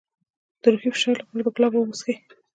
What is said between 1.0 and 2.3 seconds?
لپاره د ګلاب اوبه وڅښئ